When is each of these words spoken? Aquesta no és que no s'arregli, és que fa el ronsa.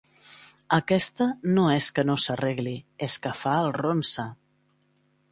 Aquesta 0.77 1.25
no 1.57 1.65
és 1.73 1.89
que 1.97 2.05
no 2.09 2.15
s'arregli, 2.23 2.73
és 3.09 3.17
que 3.27 3.33
fa 3.43 3.53
el 3.65 3.69
ronsa. 3.77 4.25